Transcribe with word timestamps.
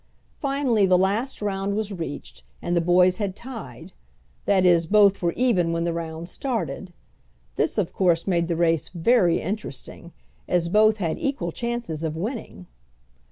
Finally 0.39 0.87
the 0.87 0.97
last 0.97 1.43
round 1.43 1.75
was 1.75 1.93
reached 1.93 2.41
and 2.59 2.75
the 2.75 2.81
boys 2.81 3.17
had 3.17 3.35
tied; 3.35 3.93
that 4.45 4.65
is, 4.65 4.87
both 4.87 5.21
were 5.21 5.33
even 5.37 5.71
when 5.71 5.83
the 5.83 5.93
round 5.93 6.27
started. 6.27 6.91
This 7.55 7.77
of 7.77 7.93
course 7.93 8.25
made 8.25 8.47
the 8.47 8.55
race 8.55 8.89
very 8.89 9.39
interesting, 9.39 10.11
as 10.47 10.69
both 10.69 10.97
had 10.97 11.19
equal 11.19 11.51
chances 11.51 12.03
of 12.03 12.17
winning. 12.17 12.65